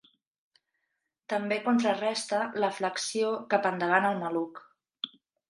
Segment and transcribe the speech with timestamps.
[1.33, 4.65] També contraresta la flexió cap endavant al maluc.